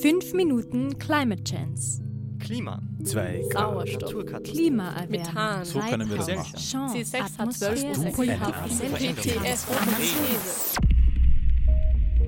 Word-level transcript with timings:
5 0.00 0.32
Minuten 0.34 0.98
Climate 0.98 1.42
Chance. 1.44 2.02
Klima. 2.38 2.80
2 3.04 3.42
Sauerstoff. 3.52 4.02
Naturkatastrophe. 4.12 4.52
Klimaerwärmung. 4.52 5.10
Methan. 5.10 5.64
So 5.64 5.80
können 5.80 6.08
wir 6.08 6.16
das 6.18 6.28
machen. 6.28 6.56
Chance. 6.56 6.96
C6 6.98 7.20
hat 7.20 7.30
Atmosphäre. 7.38 7.92
12 7.92 8.14
Pulver- 8.14 8.52
GTS 8.98 9.66
These. 9.98 10.80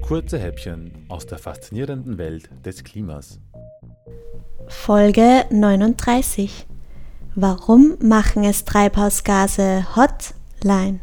Kurze 0.00 0.38
Häppchen 0.38 0.92
aus 1.08 1.26
der 1.26 1.38
faszinierenden 1.38 2.16
Welt 2.16 2.48
des 2.64 2.82
Klimas. 2.84 3.38
Folge 4.68 5.44
39. 5.50 6.66
Warum 7.34 7.96
machen 8.00 8.44
es 8.44 8.64
Treibhausgase 8.64 9.84
Hotline? 9.94 11.00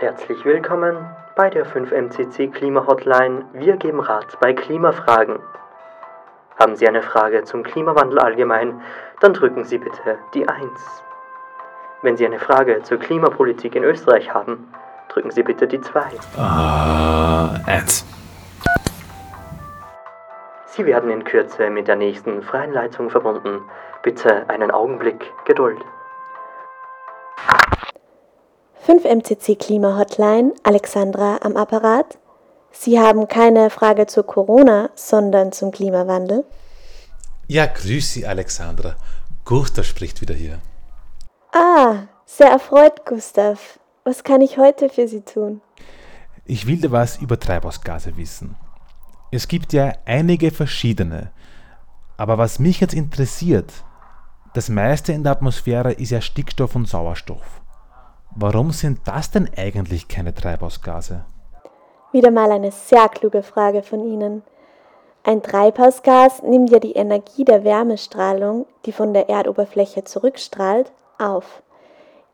Herzlich 0.00 0.44
willkommen 0.44 0.96
bei 1.34 1.50
der 1.50 1.66
5MCC 1.66 2.52
Klima 2.52 2.86
Hotline. 2.86 3.46
Wir 3.52 3.76
geben 3.76 3.98
Rat 3.98 4.38
bei 4.40 4.52
Klimafragen. 4.52 5.40
Haben 6.56 6.76
Sie 6.76 6.86
eine 6.86 7.02
Frage 7.02 7.42
zum 7.42 7.64
Klimawandel 7.64 8.20
allgemein, 8.20 8.80
dann 9.18 9.34
drücken 9.34 9.64
Sie 9.64 9.78
bitte 9.78 10.18
die 10.34 10.48
1. 10.48 10.62
Wenn 12.02 12.16
Sie 12.16 12.24
eine 12.24 12.38
Frage 12.38 12.80
zur 12.84 13.00
Klimapolitik 13.00 13.74
in 13.74 13.82
Österreich 13.82 14.32
haben, 14.32 14.72
drücken 15.08 15.32
Sie 15.32 15.42
bitte 15.42 15.66
die 15.66 15.80
2. 15.80 16.00
Ah, 16.36 17.56
eins. 17.66 18.06
Sie 20.66 20.86
werden 20.86 21.10
in 21.10 21.24
Kürze 21.24 21.70
mit 21.70 21.88
der 21.88 21.96
nächsten 21.96 22.42
freien 22.42 22.72
Leitung 22.72 23.10
verbunden. 23.10 23.62
Bitte 24.04 24.48
einen 24.48 24.70
Augenblick 24.70 25.32
Geduld. 25.44 25.84
5MCC 28.88 29.58
Klima 29.58 29.98
Hotline, 29.98 30.54
Alexandra 30.62 31.40
am 31.42 31.58
Apparat. 31.58 32.16
Sie 32.70 32.98
haben 32.98 33.28
keine 33.28 33.68
Frage 33.68 34.06
zu 34.06 34.22
Corona, 34.22 34.88
sondern 34.94 35.52
zum 35.52 35.72
Klimawandel. 35.72 36.46
Ja, 37.48 37.66
grüß 37.66 38.14
Sie, 38.14 38.26
Alexandra. 38.26 38.96
Gustav 39.44 39.84
spricht 39.84 40.22
wieder 40.22 40.34
hier. 40.34 40.58
Ah, 41.52 42.04
sehr 42.24 42.48
erfreut, 42.48 43.04
Gustav. 43.04 43.78
Was 44.04 44.24
kann 44.24 44.40
ich 44.40 44.56
heute 44.56 44.88
für 44.88 45.06
Sie 45.06 45.20
tun? 45.20 45.60
Ich 46.46 46.66
will 46.66 46.80
da 46.80 46.90
was 46.90 47.18
über 47.18 47.38
Treibhausgase 47.38 48.16
wissen. 48.16 48.56
Es 49.30 49.48
gibt 49.48 49.74
ja 49.74 49.92
einige 50.06 50.50
verschiedene. 50.50 51.30
Aber 52.16 52.38
was 52.38 52.58
mich 52.58 52.80
jetzt 52.80 52.94
interessiert, 52.94 53.70
das 54.54 54.70
meiste 54.70 55.12
in 55.12 55.24
der 55.24 55.32
Atmosphäre 55.32 55.92
ist 55.92 56.08
ja 56.08 56.22
Stickstoff 56.22 56.74
und 56.74 56.88
Sauerstoff. 56.88 57.60
Warum 58.40 58.70
sind 58.70 59.00
das 59.04 59.32
denn 59.32 59.50
eigentlich 59.56 60.06
keine 60.06 60.32
Treibhausgase? 60.32 61.24
Wieder 62.12 62.30
mal 62.30 62.52
eine 62.52 62.70
sehr 62.70 63.08
kluge 63.08 63.42
Frage 63.42 63.82
von 63.82 64.06
Ihnen. 64.06 64.44
Ein 65.24 65.42
Treibhausgas 65.42 66.44
nimmt 66.44 66.70
ja 66.70 66.78
die 66.78 66.92
Energie 66.92 67.44
der 67.44 67.64
Wärmestrahlung, 67.64 68.66
die 68.86 68.92
von 68.92 69.12
der 69.12 69.28
Erdoberfläche 69.28 70.04
zurückstrahlt, 70.04 70.92
auf. 71.18 71.64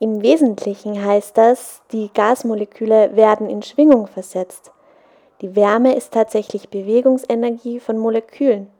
Im 0.00 0.22
Wesentlichen 0.22 1.04
heißt 1.04 1.38
das, 1.38 1.82
die 1.92 2.10
Gasmoleküle 2.12 3.14
werden 3.14 3.48
in 3.48 3.62
Schwingung 3.62 4.08
versetzt. 4.08 4.72
Die 5.40 5.54
Wärme 5.54 5.94
ist 5.94 6.12
tatsächlich 6.12 6.68
Bewegungsenergie 6.68 7.78
von 7.78 7.96
Molekülen. 7.96 8.72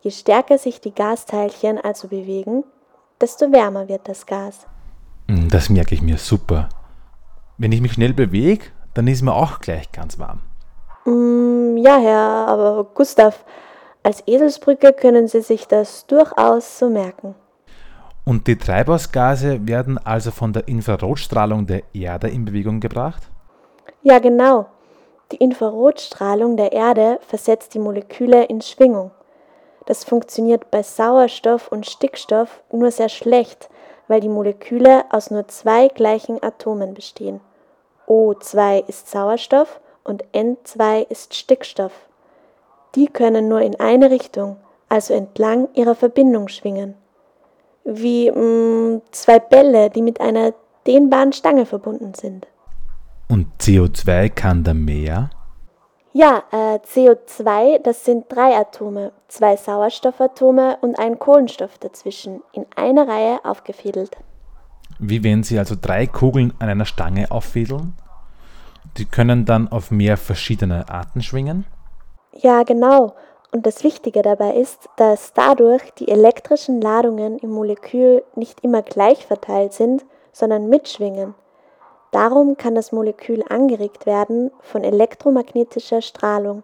Je 0.00 0.10
stärker 0.10 0.58
sich 0.58 0.80
die 0.80 0.92
Gasteilchen 0.92 1.78
also 1.78 2.08
bewegen, 2.08 2.64
desto 3.20 3.52
wärmer 3.52 3.86
wird 3.86 4.08
das 4.08 4.26
Gas. 4.26 4.66
Hm, 5.28 5.48
Das 5.48 5.68
merke 5.68 5.94
ich 5.94 6.02
mir 6.02 6.18
super. 6.18 6.68
Wenn 7.58 7.72
ich 7.72 7.80
mich 7.80 7.92
schnell 7.92 8.12
bewege, 8.12 8.66
dann 8.94 9.06
ist 9.06 9.22
mir 9.22 9.34
auch 9.34 9.60
gleich 9.60 9.90
ganz 9.92 10.18
warm. 10.18 10.40
Mm, 11.04 11.76
ja, 11.76 11.98
Herr, 11.98 12.48
aber 12.48 12.84
Gustav, 12.94 13.44
als 14.02 14.22
Eselsbrücke 14.26 14.92
können 14.92 15.28
Sie 15.28 15.40
sich 15.42 15.66
das 15.66 16.06
durchaus 16.06 16.78
so 16.78 16.88
merken. 16.88 17.34
Und 18.24 18.46
die 18.46 18.56
Treibhausgase 18.56 19.66
werden 19.66 19.98
also 19.98 20.30
von 20.30 20.52
der 20.52 20.68
Infrarotstrahlung 20.68 21.66
der 21.66 21.82
Erde 21.94 22.28
in 22.28 22.44
Bewegung 22.44 22.78
gebracht? 22.78 23.22
Ja, 24.02 24.18
genau. 24.18 24.66
Die 25.32 25.36
Infrarotstrahlung 25.36 26.56
der 26.56 26.72
Erde 26.72 27.20
versetzt 27.26 27.74
die 27.74 27.78
Moleküle 27.78 28.44
in 28.44 28.60
Schwingung. 28.60 29.10
Das 29.86 30.04
funktioniert 30.04 30.70
bei 30.70 30.82
Sauerstoff 30.82 31.68
und 31.68 31.86
Stickstoff 31.86 32.62
nur 32.70 32.90
sehr 32.90 33.08
schlecht, 33.08 33.70
weil 34.08 34.20
die 34.20 34.28
Moleküle 34.28 35.04
aus 35.10 35.30
nur 35.30 35.46
zwei 35.48 35.88
gleichen 35.88 36.42
Atomen 36.42 36.94
bestehen. 36.94 37.40
O2 38.08 38.88
ist 38.88 39.10
Sauerstoff 39.10 39.80
und 40.02 40.24
N2 40.32 41.06
ist 41.08 41.34
Stickstoff. 41.34 41.92
Die 42.94 43.06
können 43.06 43.48
nur 43.48 43.60
in 43.60 43.78
eine 43.78 44.10
Richtung, 44.10 44.56
also 44.88 45.12
entlang 45.14 45.68
ihrer 45.74 45.94
Verbindung 45.94 46.48
schwingen. 46.48 46.94
Wie 47.84 48.30
mh, 48.30 49.02
zwei 49.12 49.38
Bälle, 49.38 49.90
die 49.90 50.02
mit 50.02 50.20
einer 50.20 50.54
dehnbaren 50.86 51.32
Stange 51.32 51.66
verbunden 51.66 52.14
sind. 52.14 52.46
Und 53.28 53.46
CO2 53.60 54.30
kann 54.30 54.64
da 54.64 54.72
mehr? 54.72 55.30
Ja, 56.12 56.42
äh, 56.50 56.78
CO2, 56.78 57.82
das 57.82 58.04
sind 58.04 58.26
drei 58.28 58.56
Atome, 58.56 59.12
zwei 59.28 59.56
Sauerstoffatome 59.56 60.78
und 60.80 60.98
ein 60.98 61.18
Kohlenstoff 61.18 61.78
dazwischen, 61.78 62.42
in 62.52 62.66
einer 62.76 63.06
Reihe 63.06 63.44
aufgefädelt. 63.44 64.16
Wie 64.98 65.22
wenn 65.22 65.42
Sie 65.42 65.58
also 65.58 65.76
drei 65.80 66.06
Kugeln 66.06 66.54
an 66.58 66.68
einer 66.68 66.86
Stange 66.86 67.30
auffädeln? 67.30 67.94
Die 68.96 69.04
können 69.04 69.44
dann 69.44 69.68
auf 69.68 69.90
mehr 69.90 70.16
verschiedene 70.16 70.88
Arten 70.88 71.22
schwingen? 71.22 71.66
Ja, 72.32 72.62
genau. 72.62 73.14
Und 73.52 73.66
das 73.66 73.84
Wichtige 73.84 74.22
dabei 74.22 74.54
ist, 74.54 74.88
dass 74.96 75.32
dadurch 75.34 75.82
die 75.98 76.08
elektrischen 76.08 76.80
Ladungen 76.80 77.38
im 77.38 77.50
Molekül 77.50 78.22
nicht 78.34 78.60
immer 78.64 78.82
gleich 78.82 79.26
verteilt 79.26 79.72
sind, 79.72 80.04
sondern 80.32 80.68
mitschwingen. 80.68 81.34
Darum 82.10 82.56
kann 82.56 82.74
das 82.74 82.92
Molekül 82.92 83.44
angeregt 83.48 84.06
werden 84.06 84.50
von 84.60 84.82
elektromagnetischer 84.82 86.00
Strahlung. 86.00 86.62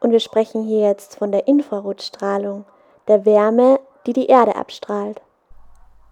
Und 0.00 0.10
wir 0.10 0.20
sprechen 0.20 0.64
hier 0.64 0.80
jetzt 0.80 1.16
von 1.16 1.32
der 1.32 1.48
Infrarotstrahlung, 1.48 2.64
der 3.08 3.24
Wärme, 3.24 3.80
die 4.06 4.12
die 4.12 4.26
Erde 4.26 4.56
abstrahlt. 4.56 5.22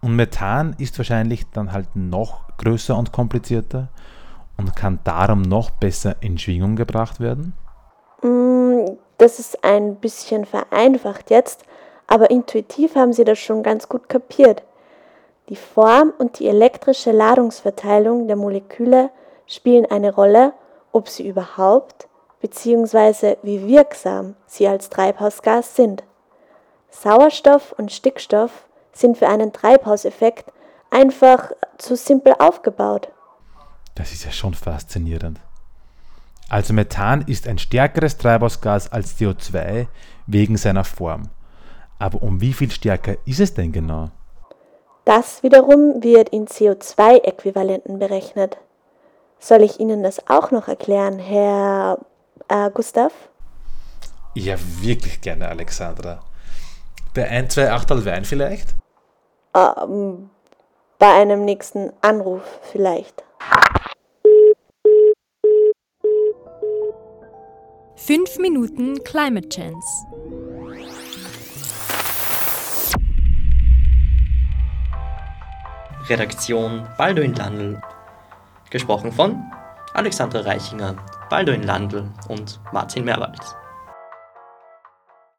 Und 0.01 0.15
Methan 0.15 0.75
ist 0.79 0.97
wahrscheinlich 0.97 1.45
dann 1.51 1.71
halt 1.71 1.95
noch 1.95 2.47
größer 2.57 2.97
und 2.97 3.11
komplizierter 3.11 3.89
und 4.57 4.75
kann 4.75 4.99
darum 5.03 5.43
noch 5.43 5.69
besser 5.69 6.15
in 6.21 6.37
Schwingung 6.37 6.75
gebracht 6.75 7.19
werden? 7.19 7.53
Mm, 8.23 8.97
Das 9.17 9.37
ist 9.37 9.63
ein 9.63 9.97
bisschen 9.97 10.45
vereinfacht 10.45 11.29
jetzt, 11.29 11.63
aber 12.07 12.31
intuitiv 12.31 12.95
haben 12.95 13.13
Sie 13.13 13.23
das 13.23 13.37
schon 13.37 13.61
ganz 13.61 13.87
gut 13.87 14.09
kapiert. 14.09 14.63
Die 15.51 15.57
Form 15.57 16.13
und 16.17 16.39
die 16.39 16.47
elektrische 16.47 17.11
Ladungsverteilung 17.11 18.25
der 18.25 18.37
Moleküle 18.37 19.09
spielen 19.45 19.85
eine 19.85 20.15
Rolle, 20.15 20.53
ob 20.93 21.09
sie 21.09 21.27
überhaupt 21.27 22.07
bzw. 22.39 23.35
wie 23.43 23.67
wirksam 23.67 24.35
sie 24.47 24.65
als 24.69 24.89
Treibhausgas 24.89 25.75
sind. 25.75 26.05
Sauerstoff 26.89 27.73
und 27.73 27.91
Stickstoff 27.91 28.65
sind 28.93 29.17
für 29.17 29.27
einen 29.27 29.51
Treibhauseffekt 29.51 30.53
einfach 30.89 31.51
zu 31.77 31.97
simpel 31.97 32.33
aufgebaut. 32.39 33.09
Das 33.95 34.13
ist 34.13 34.23
ja 34.23 34.31
schon 34.31 34.53
faszinierend. 34.53 35.41
Also 36.47 36.71
Methan 36.71 37.23
ist 37.27 37.45
ein 37.45 37.57
stärkeres 37.57 38.17
Treibhausgas 38.17 38.89
als 38.89 39.19
CO2 39.19 39.87
wegen 40.27 40.55
seiner 40.55 40.85
Form. 40.85 41.23
Aber 41.99 42.23
um 42.23 42.39
wie 42.39 42.53
viel 42.53 42.71
stärker 42.71 43.17
ist 43.25 43.41
es 43.41 43.53
denn 43.53 43.73
genau? 43.73 44.11
Das 45.05 45.41
wiederum 45.41 46.03
wird 46.03 46.29
in 46.29 46.47
CO2-Äquivalenten 46.47 47.97
berechnet. 47.97 48.57
Soll 49.39 49.63
ich 49.63 49.79
Ihnen 49.79 50.03
das 50.03 50.27
auch 50.29 50.51
noch 50.51 50.67
erklären, 50.67 51.17
Herr 51.17 51.97
äh, 52.47 52.69
Gustav? 52.69 53.11
Ja, 54.35 54.55
wirklich 54.81 55.19
gerne, 55.21 55.49
Alexandra. 55.49 56.19
Bei 57.13 57.27
ein, 57.27 57.49
zwei 57.49 57.71
Achtel 57.71 58.05
Wein 58.05 58.23
vielleicht? 58.23 58.69
Ähm, 59.55 60.29
bei 60.99 61.11
einem 61.11 61.45
nächsten 61.45 61.91
Anruf 62.01 62.43
vielleicht. 62.71 63.23
5 67.95 68.37
Minuten 68.39 69.03
Climate 69.03 69.49
Chance. 69.49 70.40
Redaktion 76.09 76.87
Balduin 76.97 77.35
Landl. 77.35 77.79
Gesprochen 78.69 79.11
von 79.11 79.43
Alexandra 79.93 80.41
Reichinger, 80.41 80.95
Balduin 81.29 81.63
Landl 81.63 82.09
und 82.27 82.59
Martin 82.71 83.05
Merwald. 83.05 83.39